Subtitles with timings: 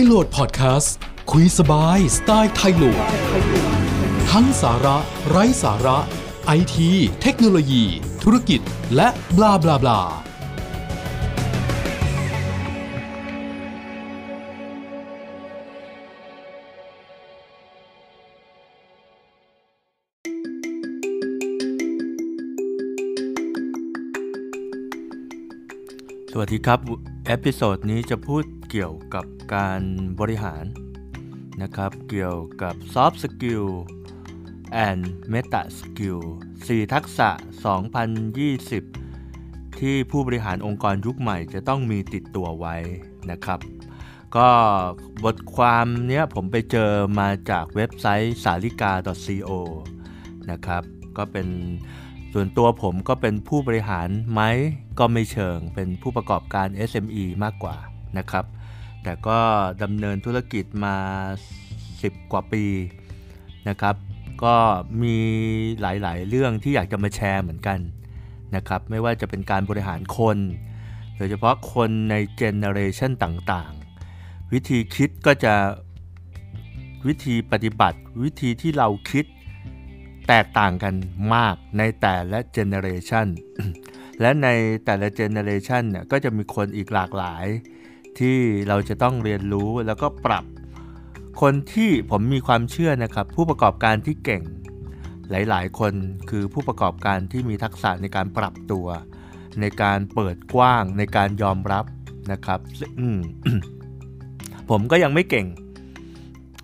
[0.00, 0.94] ยโหลดพอดแคสต์
[1.30, 3.04] คุยสบายสไตล์ไทยโหลด
[4.30, 4.96] ทั้งสาระ
[5.28, 5.98] ไร้สาระ
[6.46, 6.90] ไอที
[7.22, 7.84] เทคโนโลยี
[8.22, 8.60] ธุรกิจ
[8.96, 10.00] และบลาบลาบลา
[26.32, 29.82] สวัสดีครับ episode นี้จะพูดเกี่ยวกับการ
[30.20, 30.64] บริหาร
[31.62, 33.66] นะครับ เกี่ยวกับ Soft Skill
[34.86, 36.20] and Meta Skill
[36.56, 37.30] 4 ทักษะ
[38.94, 42.76] 2020 ที่ผู้บริหารองค์กรยุคใหม่จะต้องมีติดตัวไว้
[43.30, 43.60] นะครับ
[44.36, 44.48] ก็
[45.24, 48.92] บทความเนี้ยผมไปเจอมาจากเว็บไซต์สาริกา
[49.26, 49.50] .co
[50.50, 50.82] นะครับ
[51.16, 51.48] ก็เป็น
[52.32, 54.42] ส่วนตัวผมก็เป็นผู้บริหารไหม
[54.98, 57.76] ก็ไม่เชิง เป็นผู้ประกอบการ SME มากกว่า
[58.18, 58.44] นะครับ
[59.02, 59.38] แต่ก็
[59.82, 60.96] ดำเนินธุรกิจมา
[61.80, 62.64] 10 กว่าปี
[63.68, 63.96] นะครับ
[64.44, 64.56] ก็
[65.02, 65.16] มี
[65.80, 67.78] หลายๆ เรื่องที่อยากจะมาแชร์เหมือนกัน
[68.56, 70.38] นะครับ ไม่ว่าจะเป็นการบริหารคน
[71.16, 75.54] โดยเฉพาะคนใน generation ต่างๆ วิธีคิดก็จะ
[77.06, 79.24] วิธีปฏิบัติ วิธีที่เราคิด
[80.28, 80.94] แตกต่างกัน
[81.34, 83.26] มากในแต่ละ generation
[84.20, 84.48] และใน
[84.84, 87.46] แต่ละ generation เนี่ยก็จะมีคนอีกหลากหลาย
[88.18, 88.38] ที่
[88.68, 90.44] เราจะต้องเรียนรู้แล้วก็ปรับ
[91.40, 94.42] คนที่ผมมีความเชื่อนะครับ ผู้ประกอบการที่เก่ง
[95.30, 95.92] หลายๆ คน
[96.30, 98.86] คือผู้ประกอบการที่มีทักษะในการปรับตัว
[99.60, 101.84] ในการเปิดกว้างในการยอมรับ
[102.32, 102.60] นะครับ
[104.70, 105.46] ผมก็ยังไม่เก่ง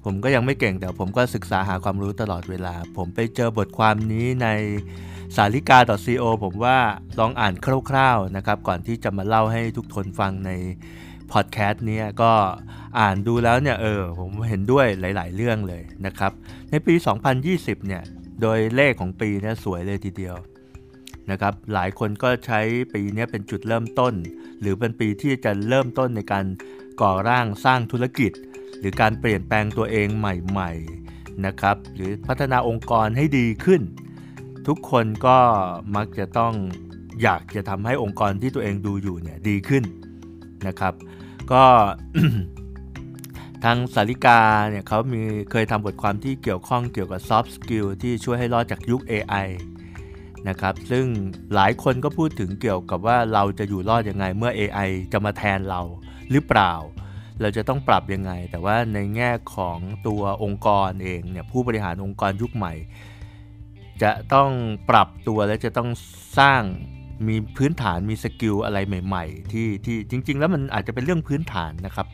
[0.04, 4.48] ผมก็ยังไม่เก่งแต่ผมก็ศึกษาหาความรู้ตลอดเวลา ผมไปเจอบทความนี้ใน
[5.36, 6.78] สาริกา .co ผมว่า
[7.18, 7.54] ลองอ่าน
[7.90, 10.50] คร่าวๆนะครับ ก่อนที่จะมาเล่าให้ทุกคนฟังใน
[11.32, 12.32] พอดแคสต์นี้ก็
[13.00, 16.32] อ่านดูแล้วเนี่ยเออผมเห็นด้วยหลาย ๆ เรื่องเลยนะครับ
[16.70, 16.94] ในปี
[17.40, 18.02] 2020 เนี่ย
[18.40, 20.36] โดยเลขของปีเนี้สวยเลยทีเดียว
[21.30, 22.60] นะครับ หลายคนก็ใช้
[22.94, 24.14] ปีนี้เป็นจุดเริ่มต้น
[24.60, 26.44] หรือเป็นปีที่จะเริ่มต้นในการ
[27.00, 28.32] ก่อร่างสร้างธุรกิจ
[28.78, 33.82] หรือการเปลี่ยนแปลงตัวเองใหม่ๆนะครับหรือพัฒนาองค์กรให้ดีขึ้น
[34.66, 35.38] ทุกคนก็
[35.96, 36.54] มักจะต้อง
[37.22, 39.84] อยากจะทำให้องค์กรที่ตัวเองดูอยู่เนี่ยดีขึ้น
[40.66, 40.94] นะครับ
[41.52, 41.64] ก็
[43.64, 44.40] ทางสาริกา
[44.70, 45.20] เนี่ยเขามี
[45.50, 49.46] เคยทำบทความที่เกี่ยวข้องเกี่ยวกับ soft skill ที่ช่วยให้รอดจากยุค AI
[50.48, 51.04] นะครับซึ่ง
[51.54, 55.80] หลายคนก็พูดถึงเกี่ยวกับว่าเราจะอยู่รอดยังไงเมื่อ AI จะมาแทนเรา
[56.30, 56.72] หรือเปล่า
[57.40, 62.74] เราจะต้องปรับยังไง แต่ว่าในแง่ของตัวองค์กรเองเนี่ยผู้บริหารองค์กรยุคใหม่
[64.02, 64.50] จะต้อง
[64.90, 65.88] ปรับตัวและจะต้อง
[66.38, 66.62] สร้าง
[67.28, 72.06] มีพื้นฐานมีสกิลอะไรใหม่ ๆ ที่ที่จริง ๆ แล้วมันอาจจะเป็นเรื่องพื้นฐานนะครับ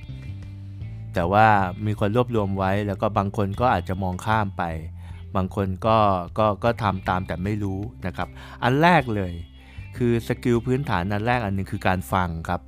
[1.14, 1.46] แต่ว่า
[1.86, 4.62] มีคนรวบรวมไว้แล้วก็บางคนก็อาจจะมองข้ามไป
[5.36, 5.98] บางคนก็
[6.38, 8.28] ก็ก็ทำตามแต่ไม่รู้นะครับ
[8.62, 9.32] อันแรกเลย
[9.96, 12.60] คือสกิลพื้นฐานอันแรกอันหนึงคือการฟังครับ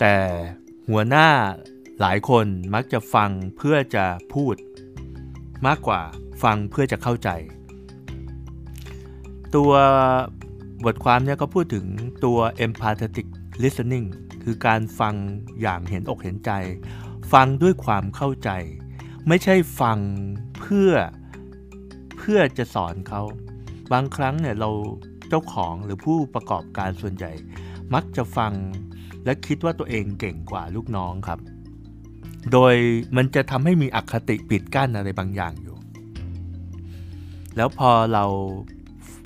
[0.00, 0.14] แต่
[0.90, 1.28] หัวหน้า
[2.00, 4.54] หลายคนมักจะฟังเพื่อจะพูด
[5.66, 6.00] มากกว่า
[6.42, 7.28] ฟังเพื่อจะเข้าใจ
[9.54, 9.72] ตัว
[10.84, 11.86] บทความเนี่ยก็พูดถึง
[12.24, 13.26] ตัว empathetic
[13.62, 14.06] listening
[14.42, 15.14] คือการฟัง
[15.60, 16.50] อย่างเห็นอกเห็นใจ
[17.32, 18.50] ฟังด้วยความเข้าใจ
[19.28, 19.98] ไม่ใช่ฟัง
[20.60, 20.90] เพื่อ
[22.18, 23.22] เพื่อจะสอนเขา
[23.92, 24.70] บางครั้งเนี่ยเรา
[25.28, 27.32] เจ้าของหรือผู้ประกอบการส่วนใหญ่
[27.94, 28.52] มักจะฟัง
[29.24, 31.38] และคิดว่าตัวเองเก่งกว่าลูกน้องครับ
[32.52, 32.74] โดย
[33.16, 35.76] มันจะทำให้มีอคติปิดกั้นอะไรบางอย่างอยู่
[37.56, 38.24] แล้วพอเรา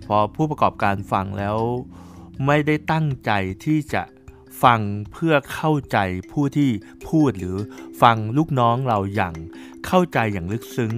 [0.07, 1.57] พอผู้ประกอบการฟังแล้ว
[2.47, 3.31] ไม่ได้ตั้งใจ
[3.65, 4.03] ที่จะ
[4.63, 4.81] ฟัง
[5.13, 5.99] เพื่อเข้าใจ
[6.33, 6.71] ผู้ที่
[7.09, 7.57] พูดหรือ
[8.03, 9.35] ฟังลูกน้องเราอย่าง
[9.87, 10.93] เข้าใจอย่างลึกซึ้ง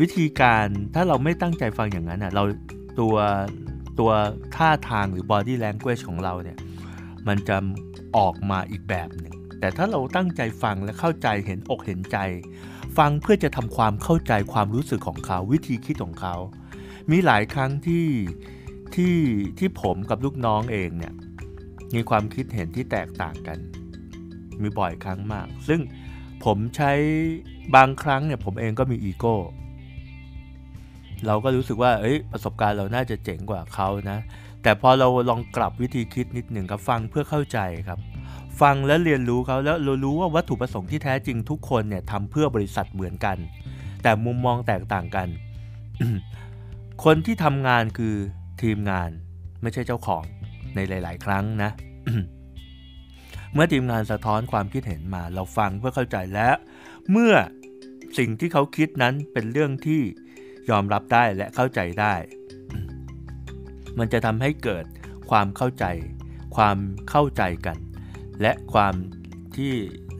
[0.00, 2.44] วิธีการถ้าเราไม่ตั้งใจฟังอย่างนั้นอะเรา
[3.00, 3.16] ตัว
[3.98, 4.10] ตัว
[4.56, 6.58] ท่าทางหรือ body language ของเราเนี่ย
[7.28, 7.56] มันจะ
[8.16, 12.18] ออกมาอีกแบบหนึ่ง แต่ถ้าเราตั้งใจฟังและเข้าใจเห็นอกเห็นใจ
[12.98, 16.34] ฟังเพื่อจะทำความเข้าใจความรู้สึกของเขาวิธีคิดของเขา
[17.10, 18.06] มีหลายครั้งที่
[18.94, 19.16] ที่
[19.58, 21.14] ที่ผมกับลูกน้องเองเนี่ย
[21.94, 23.58] มีความคิดเห็นที่แตกต่างกัน
[24.60, 25.80] มีบ่อยครั้งมาก ซึ่ง
[26.44, 26.92] ผมใช้
[27.74, 29.36] บางครั้งเนี่ยผมเองก็มีอีโก้
[31.26, 34.18] เราก็รู้สึกว่าเอ้ยประสบการณ์เราน่าจะเจ๋งกว่าเขานะ
[34.62, 37.58] แต่พอเราลองกลับวิธีคิดนิดหนึ่งครับฟังเพื่อเข้าใจ
[37.88, 37.98] ครับ
[38.60, 43.36] ฟังและเรียนรู้เขาแล้วเรารู้ว่าวัตถุประสงค์ที่แท้จริงทุกคนเนี่ยทำเพื่อบริษัทเหมือนกัน
[44.02, 45.28] แต่มุมมองแตกต่างกัน
[47.04, 48.14] คนที่ทำงานคือ
[48.62, 49.10] ทีมงาน
[49.62, 50.22] ไม่ใช่เจ้าของ
[50.74, 51.70] ในหลาย ๆ ครั้งนะ
[53.54, 56.48] เมื่อทีมงานสะท้อนความคิดเห็นมาเราฟังเพื่อเข้าใจและ
[57.10, 57.34] เมื่อ
[58.18, 60.00] สิ่งที่เขาคิดนั้นเป็นเรื่องที่
[60.70, 62.14] ยอมรับได้และเข้าใจได้
[63.98, 64.84] มันจะทำให้เกิด
[65.30, 65.84] ความเข้าใจ
[66.56, 66.76] ความ
[67.10, 67.78] เข้าใจกัน
[68.42, 68.94] และความ
[69.56, 69.72] ที่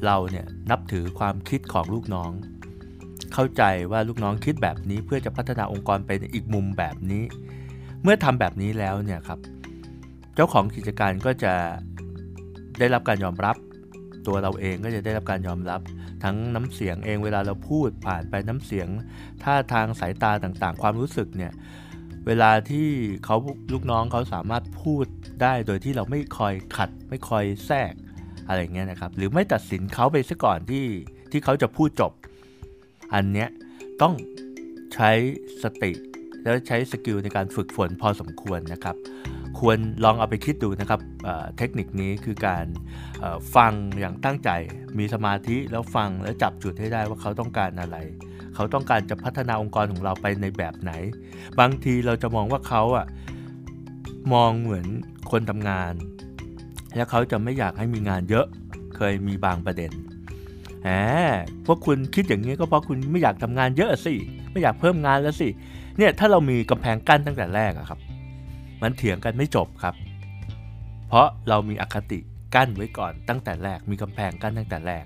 [0.05, 2.31] เราเนี่ยนับถือความคิดของลูกน้อง
[3.35, 7.25] เข้าใจว่าลูกน้องคิดแบบนี้เพื่อจะพัฒนาองค์กรไปอีกมุมแบบนี้
[8.03, 9.39] เมื่อทำแบบนี้แล้วเนี่ยครับ
[10.35, 11.55] เจ้าของกิจการก็จะ
[12.79, 13.57] ได้รับการยอมรับ
[14.27, 15.81] ตัวเราเองก็จะได้รับการยอมรับ
[16.25, 18.89] ทั้งน้ำเสียงเองเวลาเราพูดผ่านไปน้ำเสียง
[19.43, 21.53] ท่าทางสายตาต่างๆ ความรู้สึกเนี่ย
[22.27, 22.89] เวลาที่
[23.25, 23.37] เขา
[23.73, 25.07] ลูกน้องเขาสามารถพูด
[25.43, 27.93] ได้โดยที่เราไม่คอยขัด ไม่คอยแทรก
[28.49, 30.87] อะไรเงี้ยนะครับ หรือไม่ตัดสินเขาไปซะก่อนที่
[31.31, 32.13] ที่เขาจะพูดจบ
[33.15, 33.49] อันเนี้ย
[34.03, 34.15] ต้อง
[34.95, 35.11] ใช้
[35.63, 35.93] สติ
[36.43, 38.97] แล้วใช้ skill ในการฝึกฝนพอสมควรนะครับ
[39.59, 42.67] ควรลองเอาไปคิดดูนะครับเทคนิคนี้คือการ
[43.57, 44.51] ฟังอย่างตั้งใจ
[44.99, 47.97] มีสมาธิแล้วฟังแล้วจับจุดให้ได้ว่าเขาต้องการอะไร
[48.59, 50.93] เขาต้องการจะพัฒนาองค์กรของเราไปในแบบไหน
[51.61, 53.07] บางทีเราจะมองว่าเขาอะ
[54.33, 54.87] มองเหมือน
[55.31, 55.93] คนทำงาน
[56.97, 58.47] แล้วเขาจะไม่อยากให้มีงานเยอะ
[58.97, 59.91] เคยมีบางประเด็น
[60.83, 60.91] แหม
[61.67, 64.15] พวกคุณคิดอย่างนี้ก็เพราะคุณไม่อยากทำงานเยอะสิ
[64.51, 65.49] ไม่อยากเพิ่มงานแล้วสิ
[65.99, 68.01] เนี่ยถ้าเรามีกำแพงกั้นตั้งแต่แรกอะครับ
[68.83, 69.95] มันเถียงกันไม่จบครับ
[71.09, 72.19] เพราะเรามีอคติ
[72.55, 75.05] กั้นไว้ก่อนตั้งแต่แรกมีกำแพงกั้นตั้งแต่แรก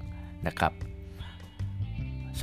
[0.49, 0.73] นะครับ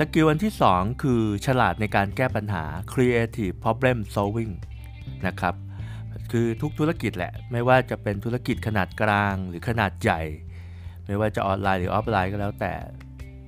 [0.02, 4.52] skill อันที่ 2 คือฉลาดในการแก้ปัญหา creative problem solving
[5.26, 5.54] นะครับ
[6.32, 10.20] คือทุกธุรกิจแหละ ไม่ว่าจะเป็นธุรกิจขนาดกลางหรือขนาดใหญ่
[11.06, 12.72] ไม่ว่าจะออนไลน์หรือออฟไลน์ก็แล้วแต่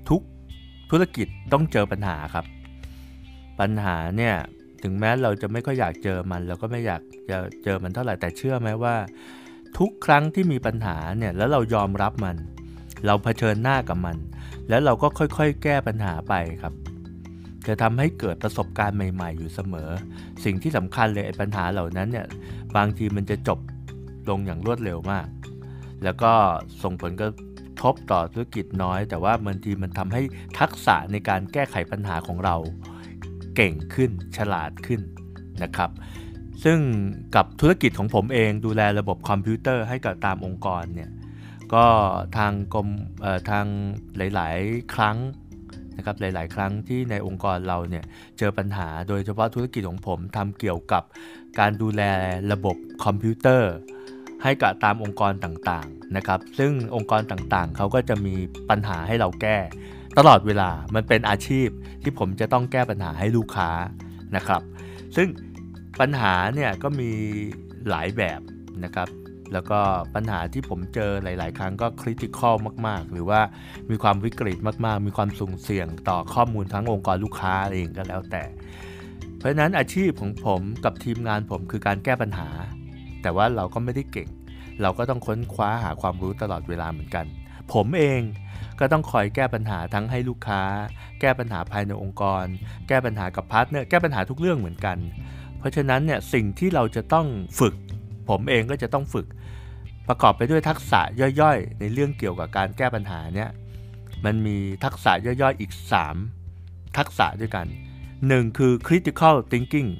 [0.09, 0.21] ทุก
[0.91, 2.47] ธุรกิจต้องเจอปัญหาครับ
[3.61, 4.35] ปัญหาเนี่ย
[4.83, 8.95] ถึงแม้เราจะไม่ค่อยอยากเจอมัน เราก็ไม่อยากจะเจอมันเท่าไหร่แต่เชื่อไหมว่า
[9.79, 12.37] ทุกครั้งที่มีปัญหาเนี่ยแล้วเรายอมรับมัน
[13.07, 14.17] เราเผชิญหน้ากับมัน
[14.69, 16.75] แล้วเราก็ค่อยๆ แก้ปัญหาไปครับ
[17.67, 19.91] จะทำให้เกิดประสบการณ์ใหม่ ๆ อยู่เสมอ
[20.45, 22.27] สิ่งที่สำคัญเลยปัญหาเหล่านั้นเนี่ย
[22.77, 23.59] บางทีมันจะจบ
[24.31, 25.27] ลงอย่างรวดเร็วมาก
[26.05, 26.33] แล้วก็
[26.83, 27.33] ส่งผลกระ
[27.83, 30.23] ทบต่อธุรกิจน้อย แต่ว่าบางทีมันทำให้
[30.59, 32.57] ทักษะในการแก้ไขปัญหาของเรา
[33.57, 35.01] เก่งขึ้นฉลาดขึ้น
[35.63, 35.91] นะครับ
[36.65, 36.79] ซึ่ง
[37.35, 41.11] กับธุรกิจของผมเองดูแลระบบคอมพิวเตอร์ให้กับตามองค์กรเนี่ย
[41.75, 41.87] ก็
[42.37, 42.89] ทางกรม
[43.51, 43.67] ทาง
[44.17, 45.17] หลาย ๆ ครั้ง
[45.97, 48.05] นะครับหลาย ๆ ครั้งที่ในองค์กรเราเนี่ย
[48.39, 51.03] เจอปัญหาโดยเฉพาะธุรกิจของผมทำเกี่ยวกับ
[51.59, 52.03] การดูแล
[52.53, 53.73] ระบบคอมพิวเตอร์
[54.43, 58.35] ให้กับตามองค์กรต่าง ๆ นะครับ ซึ่งองค์กรต่าง ๆ เขาก็จะมี
[58.71, 59.59] ปัญหาให้เราแก้
[60.19, 61.69] ตลอดเวลามันเป็นอาชีพ
[62.03, 63.71] ที่ผมจะต้องแก้ปัญหาให้ลูกค้า
[64.37, 64.63] นะครับ
[65.17, 65.29] ซึ่ง
[66.01, 67.11] ปัญหาเนี่ยก็มี
[67.89, 68.41] หลายแบบ
[68.85, 69.09] นะครับ
[69.53, 69.81] แล้วก็
[70.15, 72.55] ปัญหาที่ผมเจอหลาย ๆ ครั้งก็ critical
[72.87, 73.41] มาก ๆ หรือว่า
[73.91, 74.57] มีความวิกฤต
[74.87, 78.43] มาก ๆ มีความสุ่มเสี่ยงต่อข้อมูลทั้งองค์กรลูกค้าเองก็แล้วแต่
[79.39, 82.49] เพราะฉะนั้นอาชีพของผมกับทีมงานผมคือการแก้ปัญหา
[83.23, 84.29] แต่ว่าเราก็ไม่ได้เก่ง
[84.83, 87.27] เราก็ต้องค้นคว้าหาความรู้ตลอดเวลาเหมือนกัน
[87.73, 88.21] ผมเอง
[88.81, 90.63] ก็ต้องคอยแก้ปัญหาทั้งให้ลูกค้า
[91.21, 92.45] แก้ปัญหาภายในองค์กร
[92.89, 94.99] แก้ปัญหากับ partner แก้ปัญหาทุกเรื่องเหมือนกัน
[95.59, 97.27] เพราะฉะนั้นเนี่ยสิ่งที่เราจะต้อง
[97.61, 97.75] ฝึก
[98.29, 99.27] ผมเองก็จะต้องฝึก
[100.09, 101.01] ประกอบไปด้วยทักษะ
[101.41, 103.51] ย่อยๆ ในเรื่องเกี่ยวกับการแก้ปัญหาเนี่ย
[104.25, 105.73] มันมีทักษะย่อยๆอีก
[106.35, 107.67] 3 ทักษะด้วยกัน
[108.13, 109.91] 1 คือ critical thinking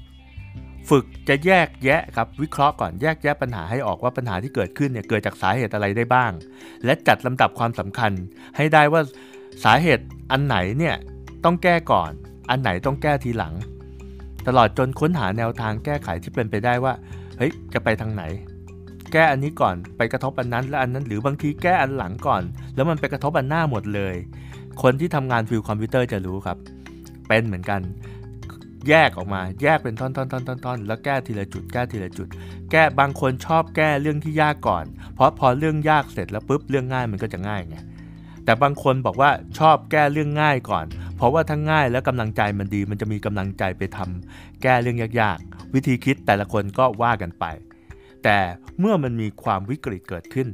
[0.91, 6.33] ฝึกจะแยกแยะครับวิเคราะห์ก่อนแยกแยะปัญหาให้ออกว่าปัญหาที่เกิดขึ้นเนี่ยเกิดจากสาเหตุอะไรได้บ้าง
[6.85, 8.13] และจัดลำดับความสำคัญ
[8.57, 9.03] ให้ได้ว่า
[9.65, 10.97] สาเหตุอันไหนเนี่ย
[11.45, 12.11] ต้องแก้ก่อน
[12.51, 13.55] อันไหนต้องแก้ทีหลัง
[14.47, 16.95] ตลอดจนค้นหาแนวทางแก้ไขที่เป็นไปได้ว่า
[17.39, 18.23] เฮ้ยจะไปทางไหน
[19.13, 22.43] แก้อันนี้ก่อนไปกระทบอันนั้นและอันนั้นหรือบางทีแก้อันหลังก่อน
[22.75, 24.15] แล้วมันไปกระทบอันหน้าหมดเลย
[24.83, 26.59] คนที่ทำงาน field คอมพิวเตอร์จะรู้ครับ
[27.29, 27.81] เป็นเหมือนกัน
[28.89, 30.11] แยกออกมาแยกเป็นท่อ
[30.77, 32.29] นๆๆๆแล้วแก้ทีละจุดแก้ทีละจุด
[32.71, 37.77] แก้บางคนชอบแก้เรื่องที่ยากก่อน เพราะพอเรื่องยากเสร็จแล้วปุ๊บเรื่องง่ายมันก็จะง่ายไง
[38.45, 47.45] แต่บางคนบอกว่าชอบแก้เรื่องง่ายก่อน เพราะว่าถ้าง่ายแล้วกำลังใจมันดี มันจะมีกำลังใจไปทำแก้เรื่องยากๆ วิธีคิดแต่ละคนก็ว่ากันไป
[48.25, 48.39] แต่
[48.79, 50.49] เมื่อมันมีความวิกฤตเกิดขึ้น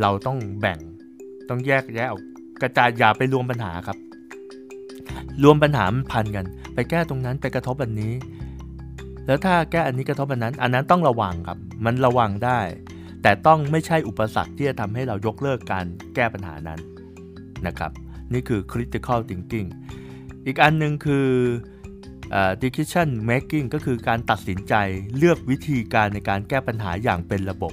[0.00, 0.78] เราต้องแบ่ง
[1.48, 2.22] ต้องแยกแยะออก
[2.62, 3.98] กระจายอย่าไปรวมปัญหาครับ
[5.42, 8.14] รวมปัญหามันพันกัน ไปแก้ตรงนั้นไปกระทบอันนี้
[9.26, 12.60] แล้วถ้าแก้อันนี้กระทบอันนั้น อันนั้นต้องระวังครับ มันระวังได้
[13.22, 16.80] แต่ต้องไม่ใช่อุปสรรคที่จะทำให้เรายกเลิกการแก้ปัญหานั้น
[17.66, 17.92] นะครับ
[18.32, 19.68] นี่คือ critical thinking
[20.46, 21.28] อีกอันหนึ่งคือ
[22.62, 24.74] decision making ก็คือการตัดสินใจ
[25.16, 27.72] เลือกวิธีการในการแก้ปัญหาอย่างเป็นระบบ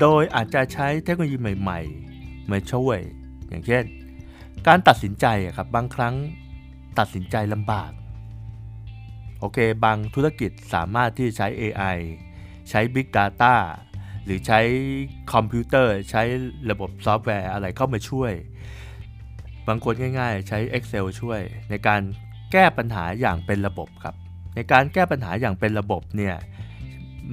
[0.00, 2.98] โดยอาจจะใช้เทคโนโลยีใหม่ๆ มาช่วย
[3.48, 3.84] อย่างเช่น
[4.66, 6.14] การตัดสินใจครับบางครั้ง
[6.98, 7.90] ตัดสินใจลำบาก
[9.40, 11.98] โอเค บางธุรกิจสามารถที่ใช้ AI
[12.70, 13.54] ใช้ Big Data
[14.24, 14.60] หรือใช้
[15.32, 16.22] คอมพิวเตอร์ ใช้
[16.70, 18.32] ระบบซอฟต์แวร์อะไรเข้ามาช่วย
[19.68, 22.00] บางคนง่ายๆ ใช้ Excel ช่วยในการ
[22.52, 24.14] แก้ปัญหาอย่างเป็นระบบครับ
[24.54, 26.34] ในการแก้ปัญหาอย่างเป็นระบบเนี่ย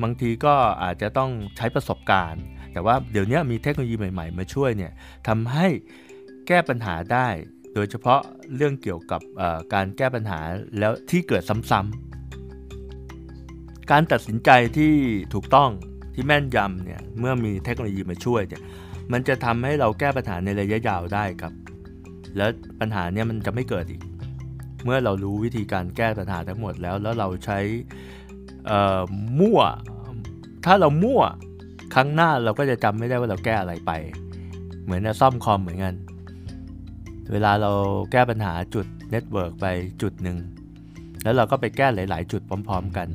[0.02, 2.44] บางทีก็อาจจะต้องใช้ประสบการณ์
[2.74, 4.92] แต่ว่าเดี๋ยวนี้มีเทคโนโลยีใหม่ๆ มาช่วยเนี่ย
[5.28, 5.68] ทำให้
[6.48, 7.28] แก้ปัญหาได้
[7.74, 8.20] โดยเฉพาะ
[8.56, 9.22] เรื่องเกี่ยวกับ
[9.74, 10.40] การแก้ปัญหา
[10.80, 14.94] แล้วที่เกิดซ้ำๆการตัดสินใจที่
[15.34, 15.70] ถูกต้อง
[16.14, 18.62] ที่แม่นยำเนี่ยเมื่อมีเทคโนโลยีมาช่วยเนี่ย
[19.12, 21.54] มันจะทำให้เราแก้ปัญหาในระยะยาวได้ครับ
[22.38, 24.02] แล้วปัญหาเนี่ยมันจะไม่เกิดอีก
[24.86, 27.60] เมื่อเรารู้วิธีการแก้ปัญหาทั้งหมดแล้ว แล้วเราใช้
[29.40, 29.62] มั่ว
[30.66, 31.22] ถ้าเรามั่ว
[31.94, 33.92] ครั้งหน้าเราก็จะจำไม่ได้ว่าเราแก้อะไรไป
[34.84, 35.96] เหมือนซ่อมคอมเหมือนกัน
[37.32, 37.72] เวลาเรา
[38.12, 39.66] แก้ปัญหาจุด network ไป
[40.02, 40.38] จุดหนึ่ง
[41.24, 43.08] แล้วเราก็ไปแก้หลาย ๆ จุดพร้อม ๆ กัน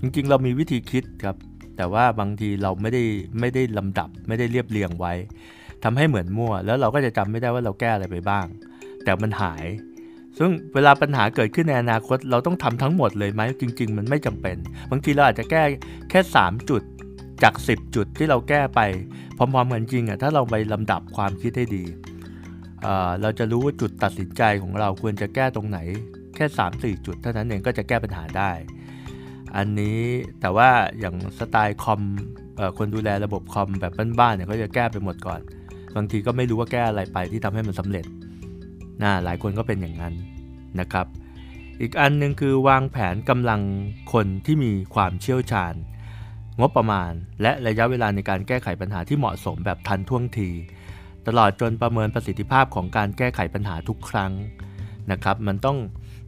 [0.00, 1.36] จริง ๆ เรามีวิธีคิดครับ
[1.76, 3.02] แต่ว่าบางทีเราไม่ได้
[3.40, 5.12] ไม่ได้ลำดับไม่ได้เรียบเรียงไว้
[5.84, 8.46] ทำให้เหมือนมั่ว แล้วเราก็จะจำไม่ได้ว่าเราแก้อะไรไปบ้าง
[9.04, 9.64] แต่มันหาย
[10.38, 14.56] ซึ่งเวลาปัญหาเกิดขึ้นในอนาคตเราต้องทำทั้งหมดเลยไหมจริง ๆ มันไม่จำเป็น
[14.90, 15.62] บางทีเราอาจจะแก้
[16.10, 16.82] แค่ 3 จุด
[17.42, 18.80] จาก 10 จุดที่เราแก้ไป
[19.36, 21.84] พร้อมๆกันจริงอะถ้าเราไปลำดับความคิดให้ดี
[22.82, 25.78] เเราจะรู้ว่าจุดตัดสินใจของเราควรจะแก้ตรงไหน
[26.36, 26.46] แค่
[26.76, 28.50] 3-4 จุดเท่านั้นเองก็จะแก้ปัญหาได้
[29.56, 30.00] อันนี้
[30.40, 30.68] แต่ว่า
[31.00, 32.00] อย่างสไตล์คอม
[32.78, 35.40] คนดูแลระบบคอมแบบบ้านๆเนี่ยเขาจะแก้ไปหมดก่อน
[35.96, 38.04] บางทีก็ไม่รู้ว่าแก้อะไรไปที่ทำให้มันสำเร็จ
[39.02, 40.14] นะหลายคนก็เป็นอย่างนั้น
[40.80, 41.06] นะครับ
[41.80, 43.60] อีกอันนึงคือวางแผนกำลัง
[44.12, 45.74] คนที่มีความเชี่ยวชาญ
[46.60, 50.50] งบประมาณ และระยะเวลาในการแก้ไขปัญหาที่เหมาะสมแบบทันท่วงที
[51.26, 54.32] ตลอดจนประเมินประสิทธิภาพของการแก้ไขปัญหาทุกครั้ง
[55.12, 55.78] นะครับ มันต้อง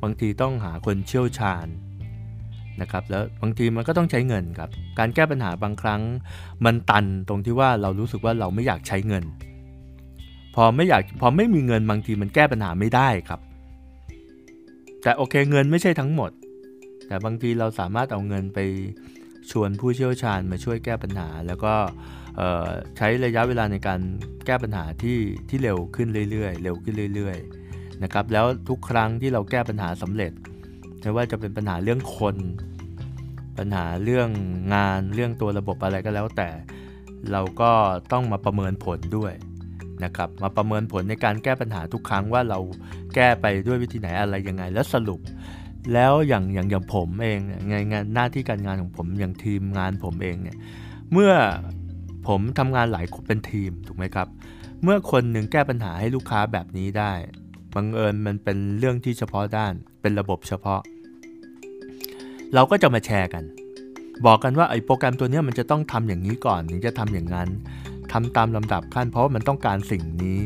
[0.02, 1.66] บางทีต้องหาคนเชี่ยวชาญ
[2.80, 6.00] นะครับแล้วบางทีมันก็ต้องใช้เงินครับ การแก้ปัญหาบางครั้ง
[6.64, 9.25] มันตันตรงที่ว่าเรารู้สึกว่าเราไม่อยากใช้เงิน
[10.54, 13.40] พอไม่อยากพอไม่มีเงินบางทีมันแก้ปัญหาไม่ได้ครับ
[15.02, 16.30] แต่โอเคเงินไม่ใช่ทั้งหมด
[17.06, 18.58] แต่บางทีเราสามารถเอาเงินไป
[19.50, 21.75] ชวนผู้เชี่ยวชาญมาช่วยแก้ปัญหา แล้วก็
[22.96, 24.00] ใช้ระยะเวลาในการ
[24.46, 25.18] แก้ปัญหาที่
[25.49, 30.32] ที่เร็วขึ้นเรื่อยๆ เร็วขึ้นเรื่อยๆนะครับแล้วทุกครั้งที่เราแก้ปัญหาสำเร็จ
[31.00, 32.37] ไม่ว่าจะเป็นปัญหาเรื่องคน
[33.58, 34.28] ปัญหาเรื่อง
[34.75, 36.49] งานเรื่องตัวระบบอะไรก็แล้วแต่
[37.32, 37.70] เราก็
[38.12, 39.32] ต้องมาประเมินผลด้วย
[40.04, 42.58] นะครับมาประเมินผลในการแก้ปัญหาทุกครั้งว่าเรา
[43.14, 45.20] แก้ไปด้วยวิธีไหนอะไรยังไงแล้วสรุป
[45.92, 47.38] แล้วอย่างอย่างอย่างผมเอง
[47.70, 50.56] งานงานหน้าที่การงานของผมอย่างทีมงานผมเองเนี่ย
[51.12, 51.32] เมื่อ
[52.28, 54.28] ผมทำงานหลายเป็นทีมถูกไหมครับ
[54.82, 57.12] เมื่อคนหนึ่งแก้ปัญหาให้ลูกค้าแบบนี้ได้
[57.74, 60.80] บังเอิญมันเป็นเรื่องที่เฉพาะด้าน เป็นระบบเฉพาะ
[62.54, 63.44] เราก็จะมาแชร์กัน
[64.26, 67.48] บอกกันว่าไอ้โปรแกรมตัวนี้มันจะต้องทำอย่างนี้ก่อนถึงจะทำอย่างนั้น
[68.12, 70.40] ทำตามลำดับขั้นเพราะมันต้องการสิ่งนี้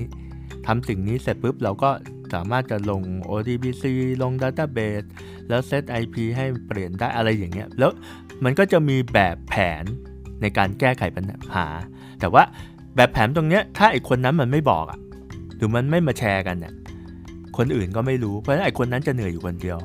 [0.67, 1.91] ทำสิ่งนี้เสร็จปุ๊บเราก็
[2.35, 3.85] สามารถจะลง ODBC
[4.23, 5.07] ลง Database
[5.49, 7.91] แล้วเซต IP ให้เปลี่ยนได้อะไรอย่างเงี้ย แล้ว
[8.45, 9.85] มันก็จะมีแบบแผน
[10.43, 11.25] ในการแก้ไขปัญ
[11.55, 11.67] หา
[12.21, 12.43] แต่ว่า
[12.97, 14.99] แบบแผนตรงเนี้ยถ้าไอคนนั้นมันไม่บอกอะ
[15.57, 16.75] หรือมันไม่มาแชร์กันเนี่ย
[17.57, 19.79] คนอื่นก็ไม่รู้ เพราะฉะนั้นไอคนนั้นจะเหนื่อยอยู่คนเดียว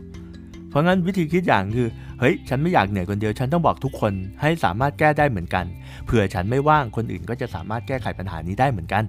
[0.70, 1.88] เพราะงั้นวิธีคิดอย่างคือ
[2.24, 5.66] ฮ้ย ฉันไม่อยากเหนื่อยคนเดียว ฉันต้องบอกทุกคนให้สามารถแก้ได้เหมือนกัน
[6.06, 9.04] เผื่อฉันไม่ว่าง คนอื่นก็จะสามารถแก้ไขปัญหานี้ได้เหมือนกัน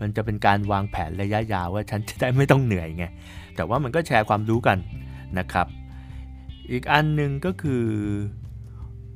[0.00, 3.04] มันจะเป็นการวางแผนระยะยาวว่าฉันจะได้ไม่ต้องเหนื่อยไง
[3.56, 4.78] แต่ว่ามันก็แชร์ความรู้กัน
[5.38, 5.66] นะครับ
[6.70, 7.84] อีกอันหนึ่งก็คือ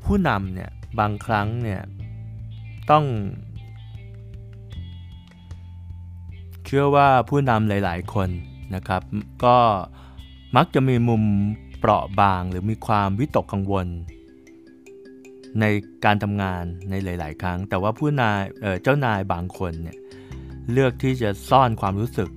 [0.05, 1.83] ผู้นำเนี่ยบางครั้งเนี่ย
[2.91, 3.05] ต้อง
[6.67, 8.29] เชื่อว่าผู้นำหลาย ๆ คน
[8.75, 9.03] นะครับ
[9.45, 9.57] ก็
[10.57, 11.23] มักจะมีมุม
[11.87, 13.87] เปราะบางหรือมีความวิตกกังวล
[15.61, 15.65] ใน
[16.05, 19.97] การทำงานในหลาย ๆ ครั้ง แต่ว่าผู้นายเเจ้านายบางคนเนี่ย
[20.73, 22.31] เลือกที่จะซ่อนความรู้สึก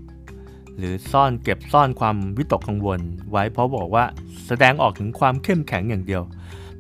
[0.77, 2.99] หรือซ่อนเก็บซ่อนความวิตกกังวล
[3.31, 4.05] ไว้เพราะบอกว่า
[4.47, 6.23] แสดงออกถึงความเข้มแข็งอย่างเดียว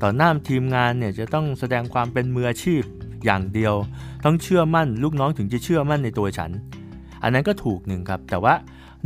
[0.01, 2.81] ต่อหน้าทีมงานเนี่ยจะต้องแสดงความเป็นมืออาชีพ
[3.25, 3.73] อย่างเดียว
[4.25, 6.51] ต้องเชื่อมั่นลูกน้องถึงจะเชื่อมั่นในตัวฉัน
[7.23, 8.53] อันนั้นก็ถูกหนึ่งครับ แต่ว่า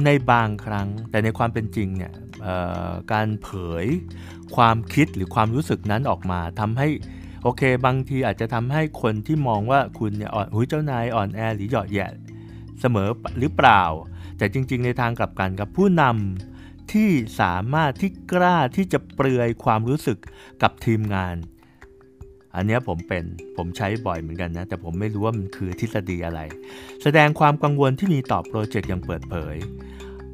[0.06, 2.14] ในบางครั้งแต่ในความเป็นจริงเนี่ย
[3.12, 3.50] การเผ
[3.84, 3.86] ย
[4.56, 6.88] ความคิดหรือความรู้สึกนั้นออกมาทำให้
[7.44, 12.08] โอเค บางทีอาจจะทำให้คนที่มองว่าคุณเนี่ยอ่อนหุยเจ้านายอ่อนแอหรือหยอดแย่
[12.82, 13.84] เสมอหรือเปล่า
[14.38, 17.10] แต่จริง ๆ ในทางกลับกันกับผู้นำที่
[17.42, 20.18] สามารถที่กล้าที่จะเปลือยความรู้สึก
[20.62, 21.36] กับทีมงาน
[22.56, 23.24] อันนี้ผมเป็น
[23.58, 26.40] ผมใช้บ่อยเหมือนกันนะ แต่ผมไม่รู้ว่ามันคือทฤษฎีอะไร
[27.04, 29.56] แสดงความกังวลที่มีต่อโปรเจกต์อย่างเปิดเผย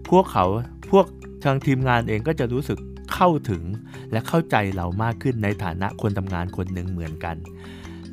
[0.10, 0.46] พวกเขา
[0.92, 1.06] พวก
[1.44, 2.80] ทางทีมงานเองก็จะรู้สึก
[3.14, 3.64] เข้าถึง
[4.12, 7.36] และเข้าใจเรามากขึ้นในฐานะคนทำงานคนหนึ่งเหมือนกัน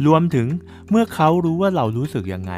[0.06, 0.46] รวมถึง
[0.90, 2.54] เมื่อเขารู้ว่าเรารู้สึกยังไง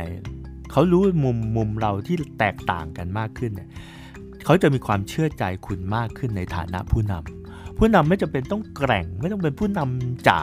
[0.72, 3.68] เขารู้มุมมุมเราที่แตกต่างกันมากขึ้นเนี่ย
[4.44, 10.42] เขาจะมีความเชื่อใจคุณมากขึ้นในฐานะผู้นำผู้นำไม่จำเป็นต้องแกร่ง ไม่ต้องเป็นผู้นำจ๋า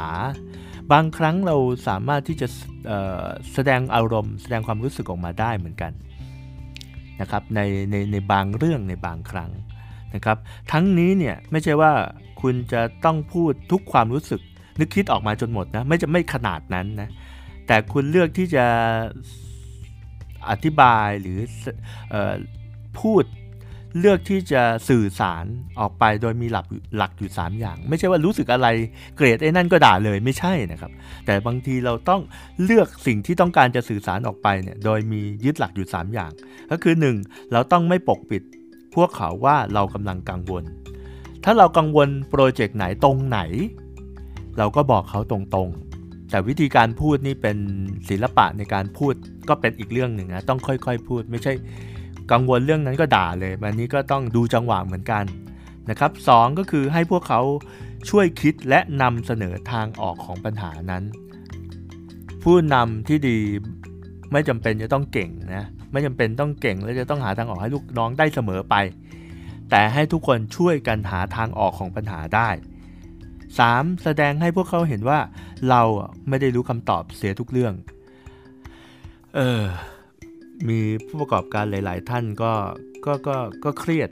[0.92, 1.56] บางครั้งเรา
[1.88, 2.48] สามารถที่จะ
[3.53, 5.92] แสดงอารมณ์ แสดงความรู้สึกออกมาได้เหมือนกัน
[7.22, 7.60] นะครับใน
[7.91, 9.51] ในในบางเรื่องในบางครั้ง
[10.15, 10.38] นะครับ
[10.72, 11.91] ทั้งนี้เนี่ยไม่ใช่ว่า
[12.41, 14.41] คุณจะต้องพูดทุกความรู้สึก
[14.79, 17.10] นึกคิดออกมาจนหมดนะไม่จะไม่ขนาดนั้นนะ
[17.67, 18.65] แต่คุณเลือกที่จะ
[20.50, 21.39] อธิบายหรือ
[22.13, 22.15] อ
[23.00, 23.24] พูด
[24.00, 25.46] เลือกที่จะสื่อสาร
[25.80, 26.66] ออกไปโดยมีหลัก
[26.98, 28.68] หลักอยู่ 3 อย่าง ไม่ใช่ว่ารู้สึกอะไร
[29.18, 30.92] เกรดไอ้นั่นก็ด่าเลยไม่ใช่นะครับ
[31.26, 32.22] แต่บางทีเราต้อง
[32.64, 36.32] เลือกสิ่งที่ต้องการจะสื่อสารออกไปเนี่ยโดยมียึดหลักอยู่ 3 อย่าง
[36.72, 37.52] ก็คือ 1.
[37.52, 38.44] เราต้องไม่ปกปิด
[38.96, 40.64] พวกเขาว่าเรากำลังกังวล
[41.44, 43.40] ถ้าเรากังวลโปรเจกต์ไหนตรงไหน
[44.58, 47.58] เราก็บอกเขาตรงๆ แต่วิธีการพูดนี่เป็น
[48.10, 49.14] ศิลปะในการพูด
[49.50, 51.54] ก็เป็นอีกเรื่องหนึ่งนะต้องค่อยๆ พูดไม่ใช่
[52.32, 55.24] กังวลเรื่องนั้นก็ด่าเลยวันนี้ก็ต้องดูจังหวะเหมือนกัน
[55.89, 57.42] นะครับสก็คือให้พวกเขา
[58.10, 61.03] ช่วยคิดและนำเสนอทางออกของปัญหานั้น
[62.44, 63.38] ผู้นำที่ดี
[64.32, 68.75] ไม่จำเป็นจะต้องเก่งนะไม่จำเป็นต้องเก่งและจะต้องหาทางออกให้ลูกน้องได้เสมอไป
[69.70, 72.50] แต่ให้ทุกคนช่วยกันหาทางออกของปัญหาได้
[73.25, 74.03] 3.
[74.03, 75.20] แสดงให้พวกเขาเห็นว่า
[75.70, 75.82] เรา
[76.30, 77.74] ไม่ได้รู้คำตอบเสียทุกเรื่อง
[79.36, 79.62] เออ
[80.69, 82.53] มีผู้ประกอบการหลาย ๆ ท่านก็
[83.05, 84.10] ก็ก็ก็เครียด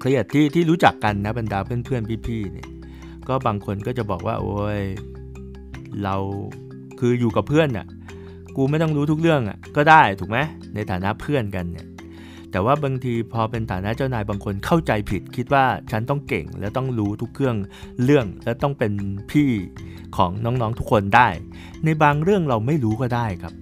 [0.00, 2.68] เครียดที่ที่รู้จักกันนะบรรดาเพื่อนๆพี่ๆเนี่ย
[3.28, 4.80] ก็บางคนก็จะบอกว่า โอ้ย
[6.02, 6.16] เรา
[7.00, 7.86] คืออยู่กับเพื่อนน่ะ
[8.56, 10.38] กูไม่ต้องรู้ทุกเรื่องอะก็ได้ถูกไหม
[10.74, 11.86] ในฐานะเพื่อนกันเนี่ย
[12.50, 17.56] แต่ว่าบางทีพอเป็นฐานะเจ้านายบางคนเข้าใจผิด คิดว่าฉันต้องเก่งและต้องรู้ทุกเครื่อง
[18.04, 18.92] เรื่องและต้องเป็น
[19.30, 19.50] พี่
[20.16, 21.28] ของน้องๆทุกคนได้
[21.84, 23.54] ในบางเรื่องเราไม่รู้ก็ได้ครับ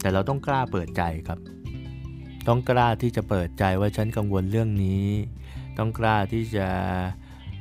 [0.00, 1.38] แต่เราต้องกล้าเปิดใจครับ
[2.48, 5.06] ต้องกล้าที่จะเปิดใจว่าฉันกังวลเรื่องนี้
[5.78, 6.66] ต้องกล้าที่จะ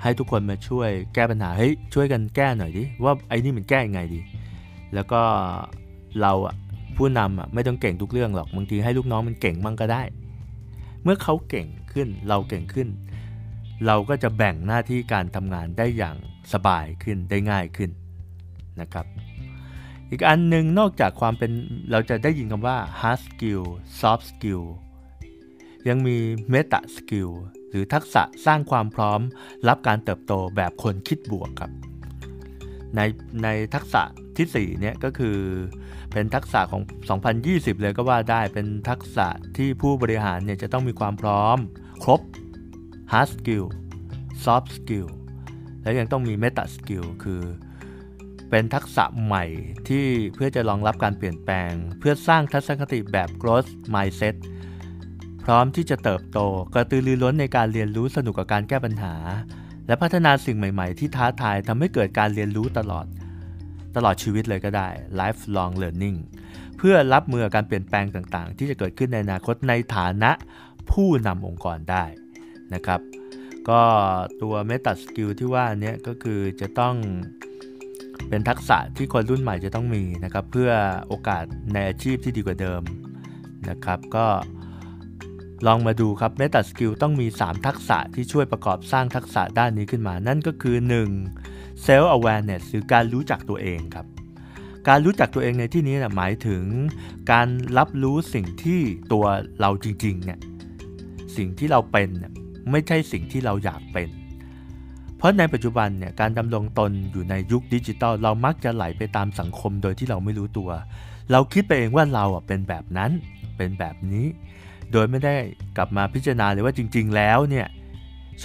[0.04, 4.20] ให้ทุกคนมาช่วยแก้ปัญหาเฮ้ยช่วยกันแก้หน่อยดิว่าไอ้นี่มันแก้ยังไงดี
[4.94, 5.22] แล้วก็
[6.22, 6.56] เราอะ
[6.98, 10.04] ผู้นำอะไม่ต้องเก่งทุกเรื่องหรอกบางทีให้ลูกน้องมันเก่งมั่งก็ได้
[11.04, 12.88] เมื่อเขาเก่งขึ้นเราเก่งขึ้น
[13.86, 16.16] เราก็จะแบ่งหน้าที่การทำงานได้อย่าง
[16.54, 17.90] สบายขึ้นได้ง่ายขึ้น
[18.82, 19.06] นะครับ
[20.12, 21.52] อีกอันหนึ่งนอกจากความเป็น
[21.92, 23.64] เราจะได้ยินคำว่า hard skill
[24.00, 24.64] soft skill
[25.88, 26.18] ยังมี
[26.54, 27.32] meta skill
[27.70, 29.20] หรือทักษะสร้างความพร้อม
[29.68, 31.72] รับการเติบโตแบบคนคิดบวกครับ
[32.96, 33.02] ใน
[33.44, 34.02] ในทักษะ
[34.38, 35.38] ที่4เนี่ยก็คือ
[36.14, 36.82] เป็นทักษะของ
[37.32, 41.58] 2020 เลยก็ว่าได้เป็นทักษะที่ผู้บริหารเนี่ยจะต้องมีความพร้อม
[42.04, 42.22] ครบ
[43.12, 43.66] hard skill
[44.44, 45.08] soft skill
[45.82, 47.42] และยังต้องมี meta skill คือ
[48.50, 49.46] เป็นทักษะใหม่
[49.88, 54.36] ที่เพื่อจะรองรับการเปลี่ยนแปลง เพื่อสร้างทัศนคติแบบ growth mindset
[55.44, 56.40] พร้อมที่จะเติบโต
[56.74, 59.16] กระตือรือร้นในการเรียนรู้สนุกกับการแก้ปัญหา
[59.88, 63.06] และพัฒนาสิ่งใหม่ ๆ ที่ท้าทายทำให้เกิดการเรียนรู้ตลอด
[63.96, 64.88] ตลอดชีวิตเลยก็ได้
[65.20, 66.18] lifelong learning
[66.78, 70.32] เพื่อรับมือการเปลี่ยนแปลงต่างๆ ที่จะเกิดขึ้นในอนาคตในฐานะ
[70.92, 72.06] ผู้นำองค์กรได้
[72.74, 73.02] นะครับ
[73.70, 73.82] ก็
[74.42, 76.96] ตัว meta skill ที่ว่านี้ก็คือจะต้อง
[78.30, 80.72] เป็นทักษะที่คนรุ่นใหม่จะต้องมีนะครับ เพื่อ
[81.08, 82.82] โอกาสในอาชีพที่ดีกว่าเดิม
[83.70, 84.26] นะครับ ก็
[85.68, 90.76] ลองมาดูครับเมตาสกิลต้องมี 3 ทักษะที่ช่วยประกอบสร้างทักษะด้านนี้ขึ้นมา นั่นก็คือ
[91.32, 91.86] 1.
[91.86, 94.06] self awareness หรือการรู้จักตัวเองครับ
[94.88, 96.64] การรู้จักตัวเองในที่นี้นะหมายถึง
[97.32, 98.80] การรับรู้สิ่งที่
[99.12, 99.26] ตัว
[99.60, 100.40] เราจริงๆเนี่ย
[101.38, 102.10] สิ่งที่เราเป็น
[102.72, 104.10] ไม่ใช่สิ่งที่เราอยากเป็น
[105.20, 110.70] เพราะในปัจจุบันเนี่ยการดำรงตนอยู่ในยุคดิจิตอลเรามักจะไหลไปตามสังคมโดยที่เราไม่รู้ตัว
[111.32, 113.12] เราคิดไปเองว่าเราอะเป็นแบบนั้น
[113.58, 114.26] เป็นแบบนี้
[114.92, 115.36] โดยไม่ได้
[115.78, 117.68] กลับมาพิจารณาเลยว่าจริง ๆ แล้วเนี่ย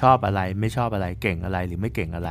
[0.00, 2.30] ชอบอะไรไม่ชอบอะไรเก่งอะไรหรือไม่เก่งอะไร